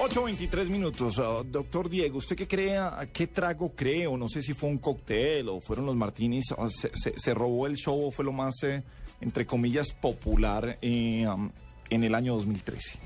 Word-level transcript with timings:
8.23 0.00 0.70
minutos. 0.70 1.18
Uh, 1.18 1.44
doctor 1.44 1.90
Diego, 1.90 2.16
¿usted 2.16 2.34
qué 2.34 2.48
cree, 2.48 2.80
qué 3.12 3.26
trago 3.26 3.74
cree? 3.76 4.06
O 4.06 4.16
no 4.16 4.28
sé 4.28 4.40
si 4.40 4.54
fue 4.54 4.70
un 4.70 4.78
cóctel 4.78 5.50
o 5.50 5.60
fueron 5.60 5.84
los 5.84 5.94
martinis. 5.94 6.52
Uh, 6.56 6.70
se, 6.70 6.90
se, 6.94 7.12
se, 7.18 7.34
robó 7.34 7.66
el 7.66 7.76
show 7.76 8.06
o 8.06 8.10
fue 8.10 8.24
lo 8.24 8.32
más, 8.32 8.62
eh, 8.62 8.82
entre 9.20 9.44
comillas, 9.44 9.92
popular 9.92 10.78
eh, 10.80 11.26
um, 11.28 11.50
en 11.90 12.04
el 12.04 12.14
año 12.14 12.34
2013? 12.34 12.98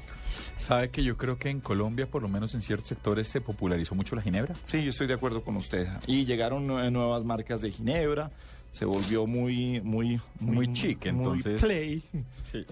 ¿Sabe 0.57 0.91
que 0.91 1.03
yo 1.03 1.17
creo 1.17 1.37
que 1.37 1.51
en 1.51 1.60
Colombia, 1.60 2.06
por 2.06 2.22
lo 2.22 2.28
menos 2.28 2.54
en 2.54 2.62
ciertos 2.62 2.90
sectores, 2.90 3.26
se 3.26 3.40
popularizó 3.40 3.97
mucho 3.97 4.15
la 4.15 4.22
ginebra? 4.22 4.54
Sí, 4.67 4.85
yo 4.85 4.90
estoy 4.90 5.08
de 5.08 5.15
acuerdo 5.15 5.42
con 5.42 5.56
usted. 5.56 5.88
Y 6.06 6.24
llegaron 6.24 6.65
nuevas 6.69 7.24
marcas 7.24 7.61
de 7.61 7.72
ginebra 7.72 8.31
se 8.75 8.85
volvió 8.85 9.25
muy 9.25 9.81
muy 9.83 10.21
muy, 10.41 10.67
muy 10.67 10.72
chic 10.72 11.06
entonces 11.06 11.53
muy 11.53 11.61
play. 11.61 12.03
Sí, 12.43 12.67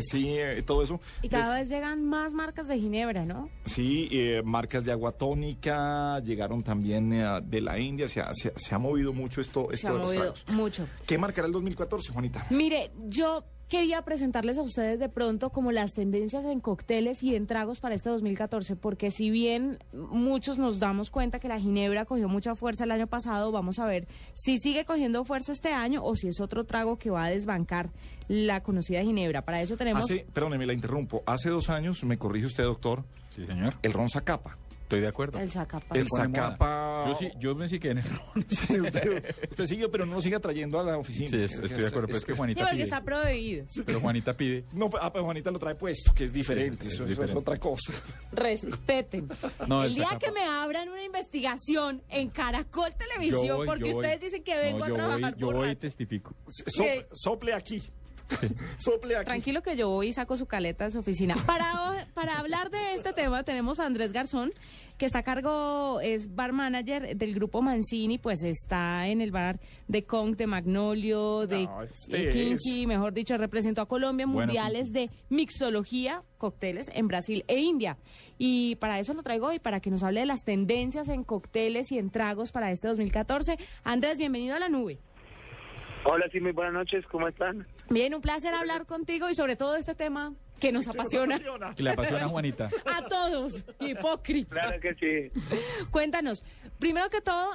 sí. 0.00 0.34
Eh, 0.36 0.62
todo 0.66 0.82
eso. 0.82 1.00
Y 1.22 1.28
cada 1.28 1.54
vez 1.54 1.68
llegan 1.68 2.04
más 2.04 2.32
marcas 2.34 2.66
de 2.66 2.76
ginebra 2.78 3.24
no 3.24 3.48
sí 3.64 4.08
eh, 4.10 4.42
marcas 4.44 4.84
de 4.84 4.90
agua 4.90 5.12
tónica 5.12 6.18
llegaron 6.20 6.64
también 6.64 7.12
eh, 7.12 7.40
de 7.44 7.60
la 7.60 7.78
India. 7.78 8.08
Se 8.08 8.20
ha, 8.20 8.32
se, 8.32 8.52
se 8.56 8.74
ha, 8.74 8.78
movido 8.78 9.12
mucho 9.12 9.40
esto 9.40 9.70
esto 9.70 9.86
se 9.86 9.88
ha 9.88 9.92
de 9.92 9.98
movido 9.98 10.24
los 10.24 10.48
mucho. 10.48 10.88
Qué 11.06 11.16
marcará 11.18 11.46
el 11.46 11.52
2014 11.52 12.12
Juanita 12.12 12.46
mire 12.50 12.90
yo 13.06 13.44
quería 13.68 14.02
presentarles 14.02 14.58
a 14.58 14.62
ustedes 14.62 14.98
de 14.98 15.08
pronto 15.08 15.50
como 15.50 15.72
las 15.72 15.92
tendencias 15.92 16.44
en 16.44 16.60
cócteles 16.60 17.22
y 17.22 17.34
en 17.34 17.46
tragos 17.46 17.80
para 17.80 17.94
este 17.94 18.10
2014, 18.10 18.76
porque 18.76 19.10
si 19.10 19.30
bien 19.30 19.78
muchos 19.92 20.58
nos 20.58 20.78
damos 20.78 21.10
cuenta 21.10 21.38
que 21.38 21.48
la 21.48 21.58
ginebra 21.58 22.04
cogió 22.04 22.28
mucha 22.28 22.54
fuerza 22.54 22.84
el 22.84 22.92
año 22.92 23.06
pasado, 23.06 23.52
vamos 23.52 23.78
a 23.78 23.86
ver 23.86 24.06
si 24.34 24.58
sigue 24.58 24.84
cogiendo 24.84 25.24
fuerza 25.24 25.52
este 25.52 25.72
año 25.72 26.04
o 26.04 26.14
si 26.16 26.28
es 26.28 26.40
otro 26.40 26.64
trago 26.64 26.98
que 26.98 27.10
va 27.10 27.24
a 27.24 27.30
desbancar 27.30 27.90
la 28.28 28.62
conocida 28.62 29.02
ginebra. 29.02 29.42
Para 29.42 29.62
eso 29.62 29.76
tenemos... 29.76 30.04
Hace, 30.04 30.26
perdóneme, 30.32 30.66
la 30.66 30.72
interrumpo. 30.72 31.22
Hace 31.26 31.50
dos 31.50 31.68
años, 31.70 32.02
me 32.04 32.18
corrige 32.18 32.46
usted, 32.46 32.64
doctor. 32.64 33.04
Sí, 33.30 33.46
señor. 33.46 33.74
El 33.82 33.92
ron 33.92 34.08
Zacapa. 34.08 34.56
Estoy 34.84 35.00
de 35.00 35.08
acuerdo. 35.08 35.38
El 35.38 35.50
Zacapa. 35.50 35.98
El 35.98 36.06
Zacapa. 36.14 37.04
Yo, 37.06 37.14
sí, 37.14 37.30
yo 37.38 37.54
me 37.54 37.66
sigue 37.66 37.90
en 37.90 37.98
el 37.98 38.04
ron. 38.04 38.46
Sí, 38.48 38.78
usted, 38.80 39.34
usted, 39.50 39.64
sigue, 39.66 39.88
pero 39.88 40.04
no 40.04 40.14
lo 40.14 40.20
sigue 40.20 40.38
trayendo 40.38 40.78
a 40.78 40.84
la 40.84 40.98
oficina. 40.98 41.28
Sí, 41.28 41.36
estoy 41.42 41.68
de 41.68 41.86
acuerdo, 41.86 42.06
pero 42.06 42.18
es 42.18 42.24
que 42.24 42.34
Juanita 42.34 42.60
sí, 42.60 42.64
porque 42.64 42.76
pide. 42.76 42.84
está 42.84 43.02
prohibido. 43.02 43.66
Pero 43.86 44.00
Juanita 44.00 44.36
pide. 44.36 44.64
No, 44.72 44.90
ah, 45.00 45.10
pero 45.12 45.24
Juanita 45.24 45.50
lo 45.50 45.58
trae 45.58 45.74
puesto, 45.74 46.12
que 46.14 46.24
es 46.24 46.32
diferente. 46.32 46.82
Sí, 46.82 46.86
es 46.88 46.92
eso, 46.94 47.04
diferente. 47.06 47.32
eso, 47.32 47.38
es 47.38 47.42
otra 47.42 47.56
cosa. 47.58 47.92
Respeten. 48.32 49.28
No, 49.66 49.82
el 49.82 49.88
el 49.88 49.94
día 49.96 50.08
Zacapa. 50.08 50.26
que 50.26 50.32
me 50.32 50.44
abran 50.44 50.88
una 50.90 51.02
investigación 51.02 52.02
en 52.10 52.28
Caracol 52.28 52.92
Televisión, 52.94 53.56
voy, 53.56 53.66
porque 53.66 53.94
ustedes 53.94 54.20
dicen 54.20 54.44
que 54.44 54.56
vengo 54.56 54.80
No, 54.80 54.84
a 54.84 54.92
trabajar 54.92 55.32
voy, 55.32 55.40
yo 55.40 55.52
voy 55.52 55.70
y 55.70 55.76
testifico. 55.76 56.34
Sople, 56.48 57.06
sople 57.12 57.54
aquí. 57.54 57.82
sople 58.78 59.16
aquí. 59.16 59.26
Tranquilo 59.26 59.62
que 59.62 59.76
yo 59.76 59.88
voy 59.88 60.08
y 60.08 60.12
saco 60.12 60.36
su 60.36 60.46
caleta 60.46 60.84
de 60.84 60.90
su 60.90 60.98
oficina. 60.98 61.34
Para, 61.46 62.06
para 62.14 62.38
hablar 62.38 62.70
de 62.70 62.94
este 62.94 63.12
tema 63.12 63.42
tenemos 63.44 63.80
a 63.80 63.86
Andrés 63.86 64.12
Garzón, 64.12 64.52
que 64.98 65.06
está 65.06 65.20
a 65.20 65.22
cargo, 65.22 66.00
es 66.00 66.34
bar 66.34 66.52
manager 66.52 67.16
del 67.16 67.34
grupo 67.34 67.62
Mancini, 67.62 68.18
pues 68.18 68.44
está 68.44 69.08
en 69.08 69.20
el 69.20 69.30
bar 69.30 69.60
de 69.88 70.04
Kong, 70.04 70.36
de 70.36 70.46
Magnolio, 70.46 71.46
de 71.46 71.64
No, 71.64 71.82
este 71.82 72.30
Kinky, 72.30 72.86
mejor 72.86 73.12
dicho, 73.12 73.36
representó 73.36 73.82
a 73.82 73.86
Colombia 73.86 74.24
en 74.24 74.32
Bueno, 74.32 74.46
mundiales 74.46 74.92
de 74.92 75.10
mixología, 75.28 76.22
cócteles 76.38 76.90
en 76.92 77.08
Brasil 77.08 77.44
e 77.48 77.58
India. 77.60 77.96
Y 78.38 78.76
para 78.76 78.98
eso 78.98 79.14
lo 79.14 79.22
traigo 79.22 79.48
hoy, 79.48 79.58
para 79.58 79.80
que 79.80 79.90
nos 79.90 80.02
hable 80.02 80.20
de 80.20 80.26
las 80.26 80.44
tendencias 80.44 81.08
en 81.08 81.24
cócteles 81.24 81.90
y 81.92 81.98
en 81.98 82.10
tragos 82.10 82.52
para 82.52 82.70
este 82.70 82.88
2014. 82.88 83.58
Andrés, 83.82 84.18
bienvenido 84.18 84.54
a 84.54 84.58
la 84.58 84.68
nube. 84.68 84.98
Hola, 86.06 86.26
sí, 86.30 86.38
muy 86.40 86.52
buenas 86.52 86.74
noches, 86.74 87.04
¿cómo 87.10 87.28
están? 87.28 87.66
Bien, 87.88 88.14
un 88.14 88.20
placer 88.20 88.52
hablar 88.52 88.84
contigo 88.86 89.30
y 89.30 89.34
sobre 89.34 89.56
todo 89.56 89.74
este 89.76 89.94
tema 89.94 90.34
que 90.60 90.70
nos 90.70 90.86
apasiona 90.86 91.38
Que 91.74 91.82
le 91.82 91.90
apasiona 91.92 92.24
a 92.24 92.28
Juanita. 92.28 92.70
a 92.84 93.02
todos, 93.06 93.64
hipócrita. 93.80 94.50
Claro 94.54 94.80
que 94.80 94.94
sí. 95.32 95.40
Cuéntanos, 95.90 96.44
primero 96.78 97.08
que 97.08 97.22
todo, 97.22 97.52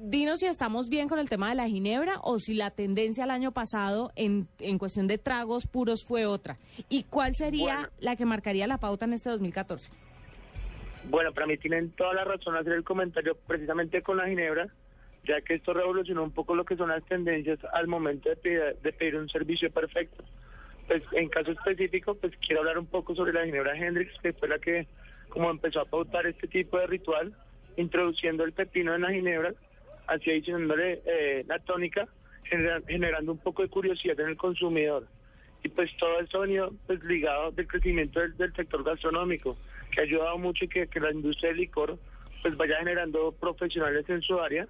dinos 0.00 0.40
si 0.40 0.46
estamos 0.46 0.90
bien 0.90 1.08
con 1.08 1.18
el 1.18 1.30
tema 1.30 1.48
de 1.48 1.54
la 1.54 1.66
ginebra 1.66 2.16
o 2.22 2.38
si 2.38 2.52
la 2.54 2.70
tendencia 2.70 3.24
el 3.24 3.30
año 3.30 3.52
pasado 3.52 4.12
en, 4.16 4.48
en 4.58 4.78
cuestión 4.78 5.06
de 5.06 5.16
tragos 5.16 5.66
puros 5.66 6.04
fue 6.06 6.26
otra. 6.26 6.58
¿Y 6.90 7.04
cuál 7.04 7.34
sería 7.34 7.74
Bueno. 7.74 7.88
la 8.00 8.16
que 8.16 8.26
marcaría 8.26 8.66
la 8.66 8.76
pauta 8.78 9.06
en 9.06 9.14
este 9.14 9.30
2014? 9.30 9.90
Bueno, 11.08 11.32
para 11.32 11.46
mí 11.46 11.56
tienen 11.56 11.90
toda 11.92 12.12
la 12.12 12.24
razón 12.24 12.54
hacer 12.54 12.74
el 12.74 12.84
comentario 12.84 13.34
precisamente 13.46 14.02
con 14.02 14.18
la 14.18 14.28
ginebra, 14.28 14.68
ya 15.24 15.40
que 15.42 15.54
esto 15.54 15.72
revolucionó 15.74 16.22
un 16.22 16.32
poco 16.32 16.54
lo 16.54 16.64
que 16.64 16.76
son 16.76 16.88
las 16.88 17.04
tendencias 17.04 17.58
al 17.72 17.86
momento 17.86 18.28
de 18.28 18.36
pedir, 18.36 18.76
de 18.82 18.92
pedir 18.92 19.16
un 19.16 19.28
servicio 19.28 19.70
perfecto. 19.70 20.24
Pues 20.86 21.02
en 21.12 21.28
caso 21.28 21.50
específico, 21.52 22.14
pues 22.14 22.32
quiero 22.38 22.60
hablar 22.60 22.78
un 22.78 22.86
poco 22.86 23.14
sobre 23.14 23.32
la 23.32 23.44
ginebra 23.44 23.76
Hendrix, 23.76 24.12
que 24.22 24.32
fue 24.32 24.48
la 24.48 24.58
que 24.58 24.86
como 25.28 25.50
empezó 25.50 25.80
a 25.80 25.84
pautar 25.84 26.26
este 26.26 26.48
tipo 26.48 26.78
de 26.78 26.86
ritual, 26.86 27.34
introduciendo 27.76 28.44
el 28.44 28.52
pepino 28.52 28.94
en 28.94 29.02
la 29.02 29.12
ginebra, 29.12 29.52
así 30.06 30.30
adicionándole 30.30 31.02
eh, 31.04 31.44
la 31.46 31.58
tónica, 31.58 32.08
genera- 32.44 32.80
generando 32.88 33.32
un 33.32 33.38
poco 33.38 33.62
de 33.62 33.68
curiosidad 33.68 34.18
en 34.20 34.28
el 34.30 34.36
consumidor. 34.38 35.06
Y 35.62 35.68
pues 35.68 35.94
todo 35.98 36.18
esto 36.20 36.42
ha 36.42 36.70
pues, 36.86 37.04
ligado 37.04 37.50
del 37.52 37.66
crecimiento 37.66 38.20
del, 38.20 38.34
del 38.38 38.54
sector 38.54 38.82
gastronómico, 38.82 39.58
que 39.90 40.00
ha 40.00 40.04
ayudado 40.04 40.38
mucho 40.38 40.64
y 40.64 40.68
que, 40.68 40.86
que 40.86 41.00
la 41.00 41.12
industria 41.12 41.50
del 41.50 41.58
licor 41.58 41.98
pues 42.40 42.56
vaya 42.56 42.78
generando 42.78 43.32
profesionales 43.32 44.08
en 44.08 44.22
su 44.22 44.38
área 44.40 44.66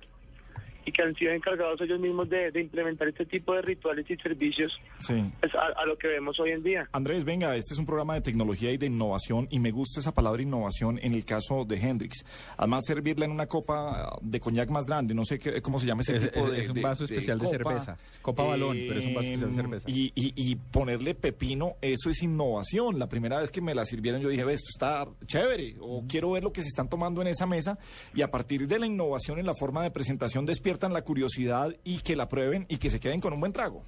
y 0.85 0.93
que 0.93 1.03
han 1.03 1.15
sido 1.15 1.33
encargados 1.33 1.81
ellos 1.81 2.01
mismos 2.01 2.29
de, 2.29 2.51
de 2.51 2.61
implementar 2.61 3.09
este 3.09 3.27
tipo 3.27 3.55
de 3.55 3.63
rituales 3.63 4.09
y 4.11 4.17
servicios 4.17 4.73
Sí. 4.99 5.15
pues, 5.41 5.55
a, 5.55 5.81
a 5.81 5.87
lo 5.87 5.97
que 5.99 6.09
vemos 6.09 6.39
hoy 6.41 6.53
en 6.53 6.63
día. 6.63 6.89
Andrés, 6.93 7.25
venga, 7.25 7.55
este 7.57 7.75
es 7.75 7.79
un 7.79 7.87
programa 7.87 8.15
de 8.15 8.21
tecnología 8.23 8.73
y 8.73 8.79
de 8.79 8.87
innovación 8.87 9.47
y 9.51 9.59
me 9.59 9.71
gusta 9.71 10.01
esa 10.01 10.13
palabra 10.13 10.43
innovación 10.43 10.99
en 11.03 11.15
el 11.15 11.25
caso 11.25 11.65
de 11.65 11.77
Hendrix. 11.79 12.25
Además, 12.57 12.85
servirla 12.87 13.25
en 13.27 13.31
una 13.33 13.47
copa 13.47 14.17
de 14.23 14.41
coñac 14.41 14.71
más 14.71 14.87
grande, 14.87 15.15
no 15.15 15.25
sé 15.25 15.39
qué, 15.39 15.61
cómo 15.63 15.79
se 15.79 15.87
llama 15.87 16.01
ese 16.03 16.17
Es- 16.17 16.31
tipo 16.31 16.47
es- 16.47 16.53
de 16.53 16.61
es 16.61 16.69
un 16.69 16.75
de- 16.75 16.83
vaso 16.83 17.07
de 17.07 17.15
especial 17.15 17.39
de 17.39 17.45
copa. 17.45 17.57
cerveza. 17.57 17.99
Copa 18.23 18.45
balón, 18.45 18.77
pero 18.89 19.01
es 19.01 19.07
un 19.07 19.15
vaso 19.15 19.27
especial 19.29 19.51
de 19.51 19.55
Eh, 19.55 19.63
cerveza. 19.63 19.91
Y, 19.91 20.13
y- 20.15 20.33
y 20.37 20.57
ponerle 20.57 21.15
pepino, 21.15 21.77
eso 21.83 22.11
es 22.11 22.23
innovación. 22.23 22.99
La 22.99 23.09
primera 23.09 23.39
vez 23.39 23.51
que 23.51 23.61
me 23.61 23.75
la 23.75 23.85
sirvieron 23.85 24.21
yo 24.21 24.29
dije, 24.29 24.45
"Ve, 24.45 24.55
esto 24.55 24.69
está 24.71 25.07
chévere, 25.27 25.77
o 25.81 26.05
quiero 26.09 26.31
ver 26.33 26.43
lo 26.43 26.53
que 26.53 26.63
se 26.63 26.69
están 26.69 26.89
tomando 26.89 27.21
en 27.23 27.29
esa 27.29 27.47
mesa, 27.47 27.79
y 28.15 28.23
a 28.23 28.31
partir 28.31 28.67
de 28.67 28.79
la 28.79 28.87
innovación 28.87 29.39
en 29.39 29.47
la 29.47 29.55
forma 29.55 29.83
de 29.83 29.91
presentación 29.91 30.47
despiertan 30.69 30.93
la 30.93 31.03
curiosidad 31.03 31.75
y 31.83 32.03
que 32.03 32.15
la 32.15 32.29
prueben 32.29 32.67
y 32.69 32.77
que 32.77 32.91
se 32.91 33.01
queden 33.01 33.21
con 33.21 33.33
un 33.33 33.41
buen 33.41 33.55
trago. 33.55 33.85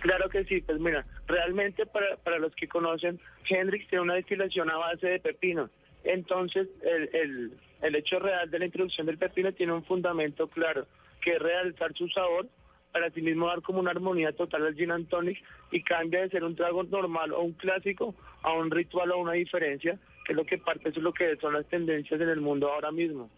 Claro 0.00 0.28
que 0.30 0.42
sí, 0.44 0.62
pues 0.62 0.80
mira, 0.80 1.04
realmente 1.26 1.84
para, 1.84 2.16
para 2.16 2.38
los 2.38 2.54
que 2.54 2.66
conocen, 2.66 3.20
Hendrix 3.46 3.86
tiene 3.88 4.02
una 4.02 4.14
destilación 4.14 4.70
a 4.70 4.76
base 4.78 5.06
de 5.06 5.20
pepino. 5.20 5.68
Entonces, 6.02 6.66
el, 6.82 7.10
el, 7.14 7.52
el 7.82 7.94
hecho 7.94 8.18
real 8.18 8.50
de 8.50 8.58
la 8.58 8.64
introducción 8.64 9.06
del 9.06 9.18
pepino 9.18 9.52
tiene 9.52 9.74
un 9.74 9.84
fundamento 9.84 10.48
claro, 10.48 10.86
que 11.20 11.34
es 11.34 11.38
realzar 11.38 11.92
su 11.92 12.08
sabor 12.08 12.48
para 12.90 13.10
sí 13.10 13.20
mismo 13.20 13.46
dar 13.48 13.60
como 13.60 13.80
una 13.80 13.90
armonía 13.90 14.32
total 14.32 14.66
al 14.66 14.74
gin 14.74 14.92
and 14.92 15.08
tonic 15.08 15.42
y 15.70 15.82
cambia 15.82 16.22
de 16.22 16.30
ser 16.30 16.42
un 16.42 16.56
trago 16.56 16.82
normal 16.84 17.32
o 17.32 17.42
un 17.42 17.52
clásico 17.52 18.14
a 18.42 18.52
un 18.54 18.70
ritual 18.70 19.12
o 19.12 19.18
una 19.18 19.32
diferencia, 19.32 19.98
que 20.24 20.32
es 20.32 20.36
lo 20.36 20.44
que 20.44 20.56
parte, 20.56 20.88
eso 20.88 21.00
es 21.00 21.04
lo 21.04 21.12
que 21.12 21.36
son 21.36 21.52
las 21.52 21.66
tendencias 21.66 22.18
en 22.18 22.28
el 22.30 22.40
mundo 22.40 22.72
ahora 22.72 22.90
mismo. 22.90 23.30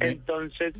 Entonces, 0.00 0.74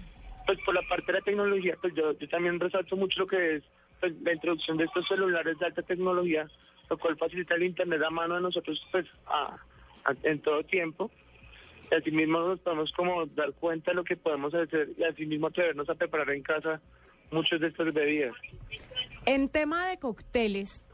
pues 0.49 0.59
por 0.65 0.75
la 0.75 0.81
parte 0.89 1.13
de 1.13 1.19
la 1.19 1.25
tecnología, 1.27 1.77
pues 1.79 1.93
yo, 1.95 2.15
también 2.31 2.59
resalto 2.59 2.97
mucho 2.97 3.21
lo 3.21 3.27
que 3.27 3.57
es 3.57 3.63
pues, 4.01 4.15
la 4.23 4.33
introducción 4.33 4.79
de 4.79 4.85
estos 4.85 5.07
celulares 5.07 5.59
de 5.59 5.67
alta 5.67 5.83
tecnología, 5.83 6.49
lo 6.89 6.97
cual 6.97 7.19
facilita 7.19 7.55
el 7.55 7.65
internet 7.65 8.01
a 8.03 8.09
mano 8.09 8.37
de 8.37 8.41
nosotros 8.41 8.83
pues 8.91 9.05
a- 9.27 9.59
en 10.23 10.41
todo 10.41 10.63
tiempo. 10.65 11.11
Y 11.91 11.95
así 11.97 12.11
mismo 12.11 12.41
nos 12.41 12.61
podemos 12.61 12.91
como 12.93 13.27
dar 13.27 13.53
cuenta 13.61 13.91
de 13.91 13.97
lo 13.97 14.05
que 14.05 14.17
podemos 14.17 14.55
hacer 14.55 14.89
y 14.97 15.05
así 15.05 15.27
mismo 15.27 15.49
atrevernos 15.49 15.87
a 15.91 15.95
preparar 15.95 16.31
en 16.31 16.43
casa 16.43 16.81
muchas 17.31 17.61
de 17.61 17.67
estas 17.67 17.93
bebidas. 17.93 18.35
En 19.27 19.51
tema 19.51 19.87
de 19.89 19.99
cócteles, 19.99 20.87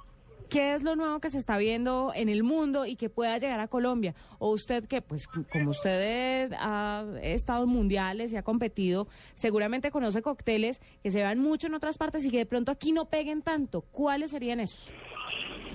¿qué 0.49 0.75
es 0.75 0.83
lo 0.83 0.97
nuevo 0.97 1.21
que 1.21 1.31
se 1.31 1.39
está 1.39 1.59
viendo 1.59 2.13
en 2.15 2.29
el 2.29 2.43
mundo 2.43 2.87
y 2.87 2.97
que 2.97 3.09
pueda 3.11 3.39
llegar 3.39 3.61
a 3.61 3.69
Colombia? 3.69 4.15
O 4.39 4.51
usted 4.51 4.87
que, 4.87 5.03
pues, 5.03 5.27
como 5.27 5.71
usted 5.71 6.53
ha 6.53 7.05
estado 7.23 7.65
en 7.65 7.71
mundiales 7.71 8.33
y 8.33 8.37
ha 8.37 8.43
competido, 8.43 9.09
seguramente 9.35 9.91
conoce 9.91 10.23
cócteles 10.23 10.81
que 11.03 11.11
se 11.11 11.23
van 11.23 11.41
mucho 11.41 11.67
en 11.67 11.75
otras 11.75 11.99
partes 11.99 12.25
y 12.25 12.31
que 12.31 12.39
de 12.39 12.47
pronto 12.47 12.71
aquí 12.71 12.93
no 12.93 13.07
peguen 13.07 13.43
tanto. 13.43 13.83
¿Cuáles 13.83 14.31
serían 14.31 14.61
esos? 14.61 14.91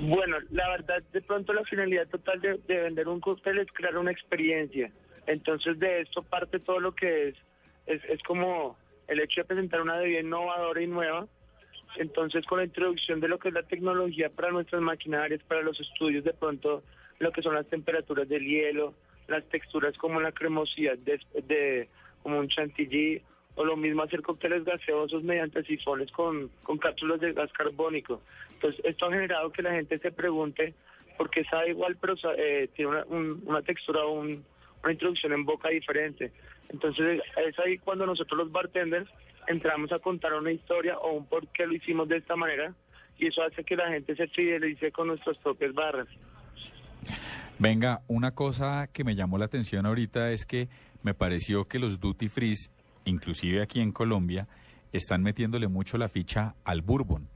Bueno, 0.01 0.37
la 0.51 0.69
verdad, 0.69 1.03
de 1.11 1.21
pronto 1.21 1.51
la 1.51 1.63
finalidad 1.65 2.07
total 2.07 2.39
de, 2.39 2.57
de 2.67 2.81
vender 2.81 3.07
un 3.07 3.19
cóctel 3.19 3.59
es 3.59 3.67
crear 3.73 3.97
una 3.97 4.11
experiencia. 4.11 4.91
Entonces 5.27 5.77
de 5.77 6.01
esto 6.01 6.23
parte 6.23 6.59
todo 6.59 6.79
lo 6.79 6.95
que 6.95 7.29
es, 7.29 7.35
es, 7.85 8.01
es 8.05 8.23
como 8.23 8.77
el 9.07 9.19
hecho 9.19 9.41
de 9.41 9.45
presentar 9.45 9.81
una 9.81 9.97
bebida 9.97 10.21
innovadora 10.21 10.81
y 10.81 10.87
nueva. 10.87 11.27
Entonces 11.97 12.45
con 12.45 12.59
la 12.59 12.65
introducción 12.65 13.19
de 13.19 13.27
lo 13.27 13.39
que 13.39 13.49
es 13.49 13.53
la 13.53 13.63
tecnología 13.63 14.29
para 14.29 14.51
nuestras 14.51 14.81
maquinarias, 14.81 15.41
para 15.43 15.61
los 15.61 15.79
estudios, 15.79 16.23
de 16.23 16.33
pronto 16.33 16.83
lo 17.19 17.31
que 17.31 17.41
son 17.41 17.55
las 17.55 17.67
temperaturas 17.67 18.27
del 18.29 18.45
hielo, 18.45 18.93
las 19.27 19.43
texturas 19.49 19.97
como 19.97 20.21
la 20.21 20.31
cremosidad 20.31 20.97
de, 20.97 21.19
de 21.43 21.89
como 22.23 22.39
un 22.39 22.47
chantilly 22.47 23.21
o 23.55 23.65
lo 23.65 23.75
mismo 23.75 24.03
hacer 24.03 24.21
cócteles 24.21 24.63
gaseosos 24.63 25.23
mediante 25.23 25.63
sifones 25.63 26.11
con, 26.11 26.49
con 26.63 26.77
cápsulas 26.77 27.19
de 27.19 27.33
gas 27.33 27.51
carbónico. 27.51 28.21
Entonces, 28.53 28.79
esto 28.85 29.05
ha 29.05 29.11
generado 29.11 29.51
que 29.51 29.61
la 29.61 29.71
gente 29.71 29.99
se 29.99 30.11
pregunte 30.11 30.73
porque 31.17 31.43
sabe 31.43 31.71
igual, 31.71 31.97
pero 31.99 32.15
eh, 32.37 32.69
tiene 32.73 32.91
una, 32.91 33.05
una 33.45 33.61
textura, 33.61 34.05
un, 34.05 34.45
una 34.83 34.91
introducción 34.91 35.33
en 35.33 35.43
boca 35.43 35.69
diferente. 35.69 36.31
Entonces 36.69 37.21
es 37.35 37.59
ahí 37.59 37.77
cuando 37.79 38.05
nosotros 38.05 38.37
los 38.37 38.51
bartenders 38.51 39.09
entramos 39.49 39.91
a 39.91 39.99
contar 39.99 40.33
una 40.33 40.51
historia 40.51 40.97
o 40.97 41.11
un 41.11 41.25
por 41.25 41.47
qué 41.49 41.65
lo 41.65 41.73
hicimos 41.73 42.07
de 42.07 42.17
esta 42.17 42.35
manera 42.35 42.73
y 43.17 43.27
eso 43.27 43.41
hace 43.43 43.63
que 43.63 43.75
la 43.75 43.89
gente 43.89 44.15
se 44.15 44.27
fidelice 44.27 44.91
con 44.91 45.07
nuestras 45.07 45.37
propias 45.39 45.73
barras. 45.73 46.07
Venga, 47.57 48.01
una 48.07 48.31
cosa 48.31 48.87
que 48.93 49.03
me 49.03 49.15
llamó 49.15 49.37
la 49.37 49.45
atención 49.45 49.85
ahorita 49.85 50.31
es 50.31 50.45
que 50.45 50.69
me 51.01 51.13
pareció 51.13 51.65
que 51.65 51.79
los 51.79 51.99
duty 51.99 52.29
free, 52.29 52.53
inclusive 53.03 53.61
aquí 53.61 53.81
en 53.81 53.91
Colombia, 53.91 54.47
están 54.93 55.23
metiéndole 55.23 55.67
mucho 55.67 55.97
la 55.97 56.07
ficha 56.07 56.55
al 56.63 56.81
bourbon 56.81 57.27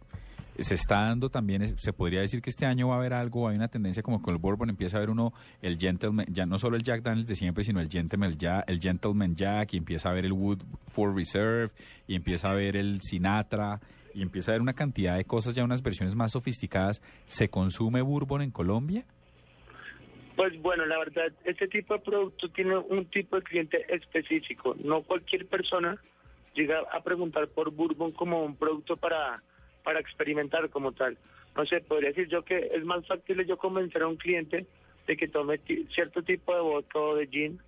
se 0.60 0.76
está 0.76 1.02
dando 1.02 1.30
también, 1.30 1.78
se 1.78 1.94
podría 1.94 2.22
decir 2.22 2.42
que 2.42 2.50
este 2.50 2.66
año 2.66 2.90
va 2.90 2.96
a 2.96 2.98
haber 3.00 3.14
algo, 3.14 3.48
hay 3.48 3.56
una 3.56 3.68
tendencia 3.68 4.04
como 4.04 4.22
con 4.22 4.34
el 4.34 4.40
Bourbon, 4.40 4.70
empieza 4.70 4.98
a 4.98 5.00
haber 5.00 5.10
uno, 5.10 5.34
el 5.62 5.78
Gentleman, 5.78 6.26
ya 6.30 6.46
no 6.46 6.58
solo 6.58 6.76
el 6.76 6.84
Jack 6.84 7.02
Daniels 7.02 7.28
de 7.28 7.36
siempre, 7.36 7.64
sino 7.64 7.80
el 7.80 7.90
Gentleman, 7.90 8.38
ya, 8.38 8.64
el 8.68 8.80
Gentleman 8.80 9.36
Jack, 9.36 9.74
y 9.74 9.78
empieza 9.78 10.10
a 10.10 10.14
ver 10.14 10.26
el 10.26 10.34
Wood 10.34 10.62
for 10.92 11.16
Reserve, 11.16 11.72
y 12.08 12.16
empieza 12.16 12.52
a 12.52 12.54
ver 12.54 12.76
el 12.76 13.02
Sinatra, 13.02 13.80
y 14.14 14.22
empieza 14.22 14.52
a 14.52 14.54
ver 14.54 14.62
una 14.62 14.74
cantidad 14.74 15.18
de 15.18 15.26
cosas, 15.26 15.56
ya 15.56 15.64
unas 15.64 15.82
versiones 15.82 16.16
más 16.16 16.34
sofisticadas. 16.34 17.02
¿Se 17.26 17.50
consume 17.50 18.02
Bourbon 18.02 18.42
en 18.42 18.52
Colombia? 18.52 19.06
Pues 20.36 20.60
bueno, 20.62 20.86
la 20.86 20.98
verdad, 21.00 21.32
este 21.46 21.68
tipo 21.68 21.94
de 21.96 22.00
producto 22.00 22.50
tiene 22.50 22.78
un 22.78 23.06
tipo 23.06 23.36
de 23.36 23.44
cliente 23.44 23.86
específico. 23.90 24.76
No 24.84 25.04
cualquier 25.04 25.48
persona 25.48 26.00
llega 26.54 26.80
a 26.92 27.02
preguntar 27.04 27.48
por 27.50 27.72
Bourbon 27.72 28.12
como 28.12 28.44
un 28.44 28.56
producto 28.56 28.98
para 28.98 29.42
para 29.84 30.00
experimentar 30.00 30.70
como 30.70 30.92
tal. 30.92 31.18
No 31.56 31.66
sé, 31.66 31.82
podría 31.82 32.10
decir 32.10 32.28
yo 32.30 32.44
que 32.44 32.72
es 32.74 32.84
más 32.84 33.06
factible 33.06 33.46
yo 33.46 33.58
convencer 33.58 34.02
a 34.02 34.08
un 34.08 34.18
cliente 34.18 34.66
de 35.06 35.18
que 35.18 35.28
tome 35.28 35.60
cierto 35.94 36.24
tipo 36.24 36.54
de 36.56 36.62
vodka 36.62 37.00
o 37.00 37.16
de 37.16 37.28
gin 37.28 37.60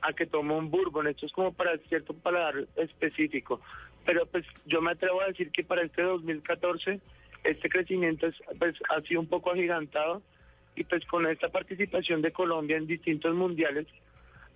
a 0.00 0.12
que 0.12 0.26
tome 0.26 0.54
un 0.54 0.70
bourbon. 0.70 1.06
Esto 1.06 1.26
es 1.26 1.32
como 1.32 1.52
para 1.52 1.76
cierto 1.88 2.14
paladar 2.14 2.66
específico. 2.76 3.60
Pero 4.04 4.26
pues 4.26 4.44
yo 4.66 4.80
me 4.80 4.92
atrevo 4.92 5.20
a 5.20 5.26
decir 5.26 5.50
que 5.50 5.64
para 5.64 5.82
este 5.82 6.02
2014 6.02 7.00
este 7.44 7.68
crecimiento 7.68 8.26
es, 8.26 8.34
pues, 8.58 8.74
ha 8.90 9.00
sido 9.02 9.20
un 9.20 9.28
poco 9.28 9.52
agigantado 9.52 10.22
y 10.74 10.84
pues 10.84 11.04
con 11.06 11.26
esta 11.26 11.48
participación 11.48 12.22
de 12.22 12.32
Colombia 12.32 12.76
en 12.76 12.86
distintos 12.86 13.34
mundiales 13.34 13.86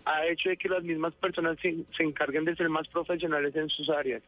ha 0.04 0.26
hecho 0.26 0.48
de 0.48 0.56
que 0.56 0.68
las 0.68 0.82
mismas 0.82 1.14
personas 1.14 1.58
se, 1.60 1.84
se 1.96 2.02
encarguen 2.02 2.44
de 2.44 2.56
ser 2.56 2.68
más 2.68 2.88
profesionales 2.88 3.54
en 3.54 3.68
sus 3.68 3.88
áreas. 3.88 4.22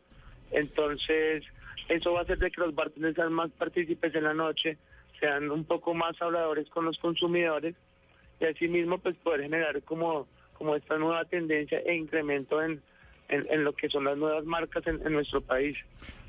Entonces, 0.51 1.45
eso 1.89 2.13
va 2.13 2.21
a 2.21 2.23
hacer 2.23 2.39
de 2.39 2.51
que 2.51 2.61
los 2.61 2.75
bartenders 2.75 3.17
sean 3.17 3.33
más 3.33 3.51
partícipes 3.53 4.15
en 4.15 4.25
la 4.25 4.35
noche, 4.35 4.79
sean 5.21 5.51
un 5.51 5.65
poco 5.65 5.95
más 5.95 6.21
habladores 6.21 6.69
con 6.71 6.85
los 6.85 6.99
consumidores 6.99 7.75
y 8.41 8.45
asimismo 8.47 8.99
pues 8.99 9.17
poder 9.17 9.43
generar 9.43 9.83
como, 9.83 10.27
como 10.55 10.77
esta 10.77 10.99
nueva 10.99 11.25
tendencia 11.25 11.79
e 11.81 11.95
incremento 11.95 12.63
en, 12.63 12.83
en, 13.29 13.65
lo 13.65 13.75
que 13.75 13.89
son 13.89 14.05
las 14.05 14.17
nuevas 14.17 14.45
marcas 14.45 14.87
en, 14.87 15.05
en 15.07 15.13
nuestro 15.13 15.41
país. 15.41 15.77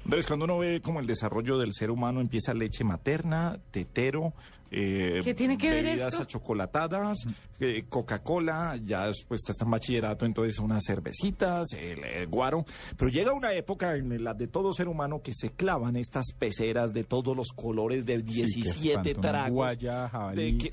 Andrés, 0.04 0.28
cuando 0.28 0.46
uno 0.46 0.60
ve 0.60 0.82
como 0.82 1.00
el 1.00 1.08
desarrollo 1.08 1.58
del 1.58 1.74
ser 1.74 1.90
humano 1.90 2.22
empieza 2.22 2.54
leche 2.54 2.84
materna, 2.84 3.58
tetero, 3.72 4.34
eh, 4.78 5.22
¿Qué 5.24 5.34
tiene 5.34 5.58
que 5.58 5.70
ver 5.70 5.86
bebidas 5.86 6.14
esto? 6.14 6.24
achocolatadas, 6.24 7.20
eh, 7.62 7.86
Coca-Cola, 7.88 8.78
ya 8.84 9.08
después 9.08 9.42
está 9.48 9.64
en 9.64 9.72
bachillerato, 9.72 10.26
entonces 10.26 10.60
unas 10.60 10.84
cervecitas, 10.86 11.68
el, 11.74 12.28
guaro. 12.28 12.66
Pero 12.98 13.10
llega 13.10 13.32
una 13.32 13.54
época 13.54 13.96
en 13.96 14.22
la 14.22 14.34
de 14.34 14.48
todo 14.48 14.74
ser 14.74 14.90
humano 14.90 15.22
que 15.22 15.34
se 15.34 15.52
clavan 15.52 15.96
estas 15.96 16.34
peceras 16.38 16.94
de 16.94 17.04
todos 17.04 17.38
los 17.38 17.54
colores 17.54 18.06
de 18.06 18.18
17 18.22 19.16
tragos. 19.16 19.78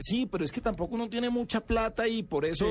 sí, 0.01 0.27
pero 0.27 0.45
es 0.45 0.51
que 0.51 0.61
tampoco 0.61 0.95
uno 0.97 1.09
tiene 1.09 1.31
mucha 1.31 1.61
plata 1.61 2.09
y 2.09 2.23
por 2.23 2.45
eso 2.45 2.67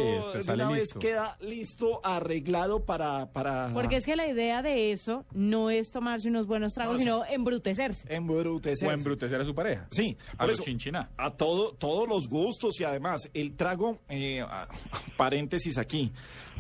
una 0.52 0.70
vez 0.70 0.94
queda 1.00 1.38
listo, 1.40 2.02
arreglado 2.04 2.84
para, 2.84 3.32
para... 3.32 3.41
Porque 3.74 3.98
es 3.98 4.06
que 4.06 4.16
la 4.16 4.28
idea 4.28 4.62
de 4.62 4.92
eso 4.92 5.26
no 5.34 5.70
es 5.70 5.92
tomarse 5.92 6.28
unos 6.28 6.48
buenos 6.48 6.74
tragos, 6.74 7.00
sino 7.00 7.26
embrutecerse. 7.26 8.14
Embrutecerse. 8.14 8.88
O 8.88 8.92
embrutecer 8.92 9.42
a 9.42 9.46
su 9.46 9.56
pareja. 9.56 9.88
Sí. 9.92 10.18
A 10.38 10.48
los 10.48 10.60
chinchina 10.62 11.10
a 11.18 11.32
todo, 11.32 11.74
todos 11.74 12.08
los 12.08 12.28
gustos 12.28 12.80
y 12.80 12.84
además 12.84 13.30
el 13.34 13.56
trago, 13.56 14.00
eh, 14.10 14.44
paréntesis 15.18 15.78
aquí, 15.78 16.12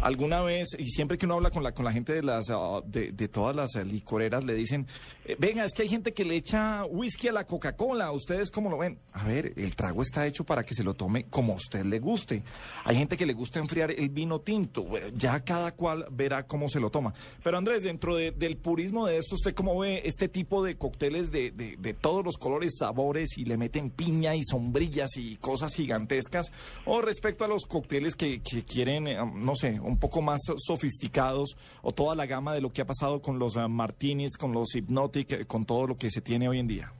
alguna 0.01 0.41
vez, 0.41 0.69
y 0.77 0.87
siempre 0.87 1.17
que 1.17 1.25
uno 1.25 1.35
habla 1.35 1.51
con 1.51 1.63
la, 1.63 1.73
con 1.73 1.85
la 1.85 1.91
gente 1.91 2.13
de, 2.13 2.23
las, 2.23 2.49
ah, 2.49 2.81
de, 2.85 3.27
todas 3.27 3.55
las 3.55 3.75
licoreras, 3.85 4.43
le 4.43 4.53
dicen, 4.53 4.87
eh, 5.25 5.35
venga, 5.39 5.65
es 5.65 5.73
que 5.73 5.83
hay 5.83 5.89
gente 5.89 6.13
que 6.13 6.25
le 6.25 6.35
echa 6.35 6.85
whisky 6.85 7.27
a 7.27 7.31
la 7.31 7.45
Coca-Cola, 7.45 8.11
¿ustedes 8.11 8.51
cómo 8.51 8.69
lo 8.69 8.77
ven? 8.77 8.99
A 9.13 9.23
ver, 9.23 9.53
el 9.55 9.75
trago 9.75 10.01
está 10.01 10.25
hecho 10.25 10.43
para 10.43 10.63
que 10.63 10.73
se 10.73 10.83
lo 10.83 10.93
tome 10.93 11.25
como 11.25 11.53
a 11.53 11.55
usted 11.55 11.85
le 11.85 11.99
guste. 11.99 12.43
Hay 12.83 12.95
gente 12.95 13.17
que 13.17 13.25
le 13.25 13.33
gusta 13.33 13.59
enfriar 13.59 13.91
el 13.91 14.09
vino 14.09 14.41
tinto, 14.41 14.85
ya 15.13 15.43
cada 15.43 15.71
cual 15.73 16.05
verá 16.11 16.45
cómo 16.47 16.67
se 16.71 16.79
lo 16.79 16.89
toma. 16.89 17.13
Pero 17.43 17.57
Andrés, 17.57 17.83
dentro 17.83 18.15
del 18.15 18.57
purismo 18.57 19.05
de 19.05 19.17
esto, 19.17 19.35
¿usted 19.35 19.53
cómo 19.53 19.79
ve 19.79 20.01
este 20.05 20.27
tipo 20.27 20.63
de 20.63 20.77
cócteles 20.77 21.31
de, 21.31 21.51
de 21.51 21.93
todos 21.93 22.25
los 22.25 22.37
colores, 22.37 22.77
sabores 22.77 23.37
y 23.37 23.45
le 23.45 23.57
meten 23.57 23.89
piña 23.91 24.35
y 24.35 24.43
sombrillas 24.43 25.17
y 25.17 25.37
cosas 25.37 25.75
gigantescas? 25.75 26.51
O 26.85 27.01
respecto 27.01 27.43
a 27.43 27.47
los 27.47 27.65
cócteles 27.65 28.15
que, 28.15 28.41
que 28.41 28.63
quieren, 28.63 29.07
eh, 29.07 29.17
no 29.35 29.55
sé, 29.55 29.79
un 29.79 29.99
poco 29.99 30.21
más 30.21 30.41
sofisticados 30.57 31.57
o 31.81 31.91
toda 31.91 32.15
la 32.15 32.25
gama 32.25 32.53
de 32.53 32.61
lo 32.61 32.71
que 32.71 32.81
ha 32.81 32.85
pasado 32.85 33.21
con 33.21 33.39
los 33.39 33.55
uh, 33.55 33.67
martinis, 33.67 34.37
con 34.37 34.51
los 34.51 34.75
hypnotic, 34.75 35.31
eh, 35.31 35.45
con 35.45 35.65
todo 35.65 35.87
lo 35.87 35.97
que 35.97 36.09
se 36.09 36.21
tiene 36.21 36.47
hoy 36.47 36.59
en 36.59 36.67
día? 36.67 36.91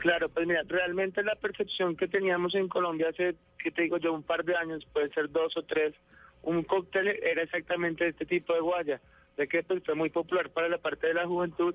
Claro, 0.00 0.28
pues 0.30 0.46
mira, 0.46 0.62
realmente 0.66 1.22
la 1.22 1.34
percepción 1.34 1.94
que 1.94 2.08
teníamos 2.08 2.54
en 2.54 2.68
Colombia 2.68 3.08
hace, 3.10 3.36
que 3.62 3.70
te 3.70 3.82
digo 3.82 3.98
yo, 3.98 4.14
un 4.14 4.22
par 4.22 4.44
de 4.44 4.56
años, 4.56 4.86
puede 4.92 5.10
ser 5.10 5.30
dos 5.30 5.56
o 5.56 5.62
tres, 5.62 5.94
un 6.42 6.62
cóctel 6.64 7.08
era 7.08 7.42
exactamente 7.42 8.08
este 8.08 8.26
tipo 8.26 8.54
de 8.54 8.60
guaya, 8.60 9.00
de 9.36 9.48
que 9.48 9.62
pues, 9.62 9.82
fue 9.84 9.94
muy 9.94 10.10
popular 10.10 10.50
para 10.50 10.68
la 10.68 10.78
parte 10.78 11.08
de 11.08 11.14
la 11.14 11.26
juventud, 11.26 11.74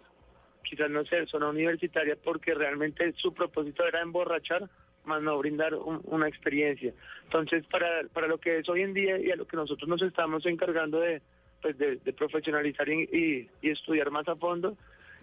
quizás 0.63 0.89
no 0.89 1.05
sé, 1.05 1.25
zona 1.27 1.49
universitaria, 1.49 2.15
porque 2.21 2.53
realmente 2.53 3.13
su 3.13 3.33
propósito 3.33 3.85
era 3.85 4.01
emborrachar 4.01 4.69
más 5.05 5.21
no 5.21 5.37
brindar 5.37 5.75
una 5.75 6.27
experiencia. 6.27 6.93
Entonces, 7.25 7.65
para, 7.67 8.07
para 8.11 8.27
lo 8.27 8.39
que 8.39 8.59
es 8.59 8.69
hoy 8.69 8.81
en 8.81 8.93
día 8.93 9.19
y 9.19 9.31
a 9.31 9.35
lo 9.35 9.45
que 9.45 9.57
nosotros 9.57 9.87
nos 9.87 10.01
estamos 10.01 10.45
encargando 10.45 10.99
de, 10.99 11.21
pues 11.61 11.77
de, 11.77 11.97
profesionalizar 12.13 12.87
y, 12.89 13.49
estudiar 13.61 14.11
más 14.11 14.27
a 14.27 14.35
fondo, 14.35 14.77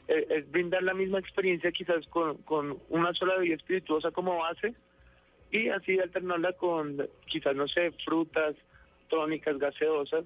eh, 0.08 0.26
es 0.30 0.50
brindar 0.50 0.82
la 0.82 0.94
misma 0.94 1.18
experiencia 1.18 1.72
quizás 1.72 2.06
con, 2.08 2.38
con 2.38 2.78
una 2.88 3.12
sola 3.14 3.36
bebida 3.36 3.56
espirituosa 3.56 4.10
como 4.10 4.38
base 4.38 4.74
y 5.50 5.68
así 5.68 5.98
alternarla 6.00 6.54
con 6.54 7.08
quizás, 7.26 7.54
no 7.54 7.68
sé, 7.68 7.92
frutas, 8.04 8.56
tónicas, 9.12 9.58
gaseosas, 9.58 10.24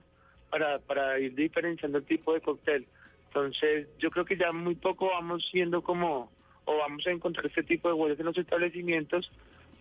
para, 0.48 0.78
para 0.78 1.18
ir 1.18 1.34
diferenciando 1.34 1.98
el 1.98 2.04
tipo 2.04 2.32
de 2.32 2.40
cóctel. 2.40 2.86
Entonces, 3.26 3.88
yo 3.98 4.10
creo 4.10 4.24
que 4.24 4.36
ya 4.36 4.52
muy 4.52 4.76
poco 4.76 5.08
vamos 5.08 5.44
siendo 5.50 5.82
como 5.82 6.30
o 6.64 6.78
vamos 6.78 7.04
a 7.06 7.10
encontrar 7.10 7.46
este 7.46 7.64
tipo 7.64 7.88
de 7.88 7.94
huellas 7.94 8.20
en 8.20 8.26
los 8.26 8.38
establecimientos 8.38 9.30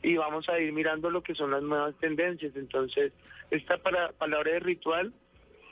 y 0.01 0.17
vamos 0.17 0.49
a 0.49 0.59
ir 0.59 0.73
mirando 0.73 1.09
lo 1.11 1.21
que 1.21 1.35
son 1.35 1.51
las 1.51 1.61
nuevas 1.61 1.95
tendencias. 1.99 2.55
Entonces, 2.55 3.13
esta 3.51 3.77
para, 3.77 4.11
palabra 4.13 4.53
de 4.53 4.59
ritual 4.59 5.13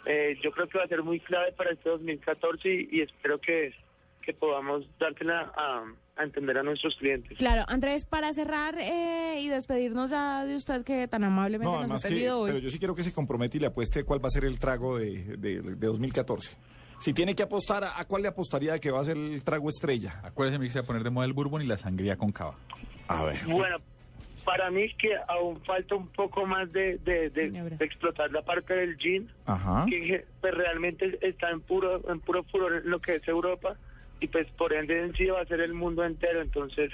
eh, 0.06 0.38
yo 0.42 0.52
creo 0.52 0.68
que 0.68 0.78
va 0.78 0.84
a 0.84 0.88
ser 0.88 1.02
muy 1.02 1.20
clave 1.20 1.54
para 1.54 1.72
este 1.72 1.90
2014 1.90 2.88
y, 2.92 3.02
espero 3.02 3.40
que, 3.40 3.74
que 4.22 4.34
podamos 4.34 4.86
dártela 5.00 5.52
a, 5.56 5.86
a, 6.16 6.24
entender 6.24 6.58
a 6.58 6.64
nuestros 6.64 6.96
clientes. 6.96 7.38
Claro, 7.38 7.66
Andrés, 7.68 8.06
para 8.06 8.34
cerrar 8.34 8.76
eh, 8.80 9.40
y 9.40 9.50
despedirnos 9.50 10.10
ya 10.10 10.46
de 10.46 10.56
usted 10.56 10.84
que 10.84 11.08
tan 11.08 11.24
amablemente 11.24 11.72
nos 11.72 11.92
ha 11.92 11.96
atendido 11.96 12.40
hoy. 12.40 12.52
Pero 12.52 12.64
yo 12.64 12.70
sí 12.70 12.80
quiero 12.80 12.96
que 12.96 13.04
se 13.04 13.14
comprometa 13.14 13.58
y 13.58 13.60
le 13.60 13.68
apueste 13.68 14.04
cuál 14.04 14.24
va 14.24 14.28
a 14.28 14.32
ser 14.32 14.46
el 14.46 14.60
trago 14.60 14.98
de, 14.98 15.38
de, 15.38 15.62
de 15.62 15.88
2014. 15.88 16.58
Si 17.00 17.14
tiene 17.14 17.36
que 17.36 17.44
apostar, 17.44 17.84
¿a, 17.84 18.06
cuál 18.06 18.22
le 18.22 18.30
apostaría 18.30 18.78
que 18.78 18.90
va 18.90 19.02
a 19.02 19.04
ser 19.04 19.18
el 19.18 19.44
trago 19.44 19.68
estrella? 19.68 20.22
Acuérdese, 20.24 20.80
va 20.80 20.84
a 20.84 20.88
poner 20.88 21.04
de 21.04 21.10
moda 21.10 21.26
el 21.26 21.34
bourbon 21.34 21.62
y 21.62 21.66
la 21.66 21.76
sangría 21.78 22.16
con 22.16 22.32
cava. 22.32 22.56
A 23.10 23.26
ver. 23.26 23.36
Bueno, 23.46 23.78
para 24.46 24.72
mí 24.72 24.84
es 24.84 24.96
que 24.96 25.10
aún 25.28 25.62
falta 25.66 25.96
un 25.96 26.08
poco 26.08 26.46
más 26.46 26.72
de, 26.72 26.98
de, 27.00 27.76
explotar 27.80 28.32
la 28.32 28.42
parte 28.42 28.74
del 28.74 28.98
gin, 28.98 29.30
que 29.90 30.26
pues, 30.40 30.54
realmente 30.54 31.18
está 31.22 31.50
en 31.50 31.62
puro 31.62 32.02
en 32.10 32.20
puro 32.20 32.44
furor 32.44 32.82
lo 32.86 33.00
que 33.00 33.16
es 33.16 33.28
Europa 33.28 33.76
y 34.24 34.28
pues 34.30 34.50
por 34.52 34.72
ende 34.72 35.02
en 35.02 35.14
sí 35.16 35.26
va 35.26 35.42
a 35.42 35.46
ser 35.46 35.60
el 35.60 35.74
mundo 35.74 36.06
entero. 36.06 36.42
Entonces, 36.42 36.92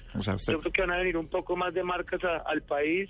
yo 0.48 0.60
creo 0.60 0.72
que 0.72 0.82
van 0.82 0.92
a 0.92 0.98
venir 0.98 1.16
un 1.16 1.28
poco 1.28 1.56
más 1.56 1.76
de 1.76 1.84
marcas 1.84 2.22
al 2.24 2.64
país, 2.64 3.08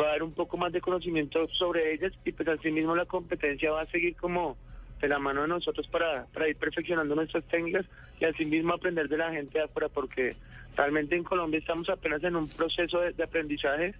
va 0.00 0.06
a 0.06 0.10
haber 0.10 0.22
un 0.22 0.32
poco 0.32 0.56
más 0.56 0.72
de 0.72 0.80
conocimiento 0.80 1.48
sobre 1.48 1.92
ellas 1.92 2.12
y 2.24 2.30
pues 2.30 2.48
así 2.48 2.70
mismo 2.70 2.94
la 2.94 3.06
competencia 3.06 3.72
va 3.72 3.80
a 3.80 3.86
seguir 3.86 4.14
como 4.14 4.56
de 5.00 5.08
la 5.08 5.18
mano 5.18 5.42
de 5.42 5.48
nosotros 5.48 5.88
para, 5.88 6.26
para 6.26 6.48
ir 6.48 6.54
perfeccionando 6.54 7.16
nuestras 7.16 7.42
técnicas 7.48 7.84
y 8.20 8.24
así 8.24 8.44
mismo 8.44 8.72
aprender 8.72 9.08
de 9.08 9.18
la 9.18 9.32
gente 9.32 9.58
de 9.58 9.64
afuera, 9.64 9.88
porque 9.88 10.36
realmente 10.76 11.16
en 11.16 11.24
Colombia 11.24 11.58
estamos 11.58 11.88
apenas 11.88 12.22
en 12.22 12.36
un 12.36 12.48
proceso 12.48 13.00
de, 13.00 13.20
aprendizaje 13.20 13.96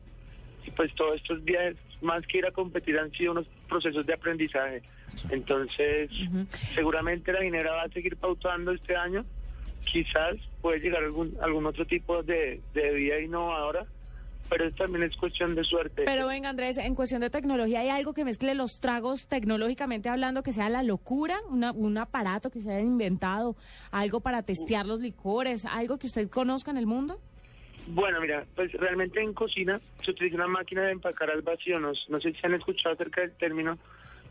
y 0.64 0.70
pues 0.70 0.94
todos 0.94 1.16
estos 1.16 1.42
viajes, 1.42 1.76
más 2.02 2.24
que 2.28 2.38
ir 2.38 2.46
a 2.46 2.52
competir, 2.52 2.96
han 3.00 3.10
sido 3.10 3.32
unos 3.32 3.48
procesos 3.68 4.06
de 4.06 4.14
aprendizaje. 4.14 4.82
Entonces, 5.30 6.10
seguramente 6.72 7.32
la 7.32 7.40
minera 7.40 7.72
va 7.72 7.82
a 7.82 7.88
seguir 7.88 8.16
pautando 8.16 8.70
este 8.70 8.94
año, 8.94 9.24
quizás 9.90 10.36
puede 10.60 10.80
llegar 10.80 11.02
algún, 11.02 11.36
algún 11.40 11.66
otro 11.66 11.86
tipo 11.86 12.22
de, 12.22 12.60
de 12.74 12.82
bebida 12.82 13.20
innovadora, 13.20 13.86
pero 14.48 14.70
también 14.72 15.04
es 15.04 15.16
cuestión 15.16 15.54
de 15.54 15.64
suerte. 15.64 16.02
Pero 16.04 16.26
venga, 16.26 16.48
Andrés, 16.48 16.76
en 16.76 16.94
cuestión 16.94 17.20
de 17.20 17.30
tecnología, 17.30 17.80
¿hay 17.80 17.88
algo 17.88 18.14
que 18.14 18.24
mezcle 18.24 18.54
los 18.54 18.80
tragos 18.80 19.26
tecnológicamente 19.26 20.08
hablando 20.08 20.42
que 20.42 20.52
sea 20.52 20.68
la 20.68 20.82
locura? 20.82 21.36
Una, 21.48 21.72
un 21.72 21.98
aparato 21.98 22.50
que 22.50 22.60
se 22.60 22.70
haya 22.70 22.80
inventado, 22.80 23.56
algo 23.90 24.20
para 24.20 24.42
testear 24.42 24.86
los 24.86 25.00
licores, 25.00 25.64
algo 25.64 25.98
que 25.98 26.06
usted 26.06 26.28
conozca 26.28 26.70
en 26.70 26.76
el 26.76 26.86
mundo? 26.86 27.18
Bueno, 27.88 28.20
mira, 28.20 28.44
pues 28.54 28.72
realmente 28.72 29.20
en 29.20 29.32
cocina 29.32 29.78
se 30.04 30.10
utiliza 30.10 30.36
una 30.36 30.48
máquina 30.48 30.82
de 30.82 30.92
empacar 30.92 31.30
al 31.30 31.42
vacío. 31.42 31.78
No, 31.78 31.92
no 32.08 32.20
sé 32.20 32.32
si 32.32 32.38
han 32.42 32.54
escuchado 32.54 32.94
acerca 32.94 33.20
del 33.20 33.32
término, 33.32 33.78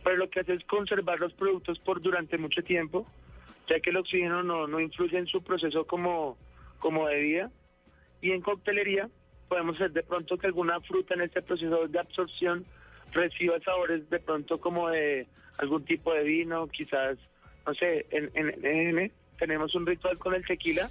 pero 0.04 0.18
lo 0.18 0.30
que 0.30 0.42
hace 0.42 0.54
es 0.54 0.66
conservar 0.66 1.20
los 1.20 1.34
productos 1.34 1.80
por 1.80 2.02
durante 2.02 2.38
mucho 2.38 2.64
tiempo, 2.64 3.08
ya 3.68 3.80
que 3.80 3.90
el 3.90 3.98
oxígeno 3.98 4.44
no, 4.44 4.68
no 4.68 4.80
influye 4.80 5.18
en 5.18 5.28
su 5.28 5.44
proceso 5.44 5.86
como, 5.86 6.38
como 6.80 7.08
de 7.08 7.20
vida. 7.20 7.52
Y 8.22 8.32
en 8.32 8.42
coctelería 8.42 9.10
podemos 9.48 9.76
hacer 9.76 9.92
de 9.92 10.04
pronto 10.04 10.38
que 10.38 10.48
alguna 10.48 10.80
fruta 10.82 11.14
en 11.14 11.22
este 11.22 11.42
proceso 11.42 11.88
de 11.88 12.00
absorción 12.00 12.66
reciba 13.12 13.60
sabores 13.60 14.10
de 14.10 14.20
pronto 14.20 14.60
como 14.60 14.90
de 14.90 15.28
algún 15.58 15.86
tipo 15.86 16.14
de 16.14 16.24
vino, 16.24 16.68
quizás, 16.68 17.18
no 17.66 17.74
sé, 17.74 18.06
en, 18.10 18.30
en, 18.34 18.66
en 18.66 19.12
tenemos 19.38 19.76
un 19.76 19.86
ritual 19.86 20.18
con 20.18 20.34
el 20.34 20.46
tequila 20.46 20.90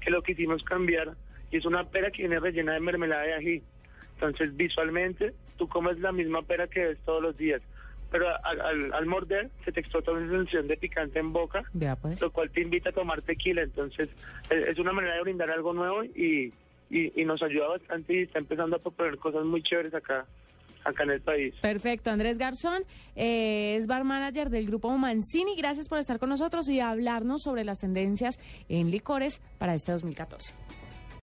que 0.00 0.10
lo 0.10 0.22
quisimos 0.22 0.62
cambiar 0.64 1.14
y 1.50 1.58
es 1.58 1.64
una 1.64 1.84
pera 1.84 2.10
que 2.10 2.22
viene 2.22 2.40
rellena 2.40 2.74
de 2.74 2.80
mermelada 2.80 3.22
de 3.22 3.34
ají. 3.34 3.62
Entonces, 4.14 4.56
visualmente, 4.56 5.34
tú 5.56 5.68
comes 5.68 5.98
la 6.00 6.12
misma 6.12 6.42
pera 6.42 6.66
que 6.66 6.80
ves 6.80 6.98
todos 7.04 7.22
los 7.22 7.36
días, 7.36 7.62
pero 8.12 8.26
al, 8.44 8.92
al, 8.92 9.06
morder 9.06 9.50
se 9.64 9.72
te 9.72 9.80
explota 9.80 10.12
una 10.12 10.28
sensación 10.28 10.68
de 10.68 10.76
picante 10.76 11.18
en 11.18 11.32
boca, 11.32 11.64
pues. 12.02 12.20
lo 12.20 12.30
cual 12.30 12.50
te 12.50 12.60
invita 12.60 12.90
a 12.90 12.92
tomar 12.92 13.22
tequila. 13.22 13.62
Entonces, 13.62 14.10
es 14.50 14.78
una 14.78 14.92
manera 14.92 15.14
de 15.16 15.22
brindar 15.22 15.50
algo 15.50 15.72
nuevo 15.72 16.04
y, 16.04 16.52
y, 16.90 17.24
nos 17.24 17.42
ayuda 17.42 17.68
bastante 17.68 18.14
y 18.14 18.22
está 18.22 18.38
empezando 18.38 18.76
a 18.76 18.78
proponer 18.78 19.16
cosas 19.16 19.44
muy 19.46 19.62
chéveres 19.62 19.94
acá 19.94 20.26
acá 20.84 21.04
en 21.04 21.10
el 21.10 21.20
país. 21.20 21.54
Perfecto. 21.62 22.10
Andrés 22.10 22.38
Garzón 22.38 22.82
eh, 23.14 23.76
es 23.76 23.86
bar 23.86 24.04
manager 24.04 24.50
del 24.50 24.66
grupo 24.66 24.90
Mancini. 24.98 25.56
Gracias 25.56 25.88
por 25.88 25.98
estar 25.98 26.18
con 26.18 26.28
nosotros 26.28 26.68
y 26.68 26.80
hablarnos 26.80 27.42
sobre 27.42 27.64
las 27.64 27.78
tendencias 27.78 28.38
en 28.68 28.90
licores 28.90 29.40
para 29.58 29.74
este 29.74 29.92
2014. 29.92 30.54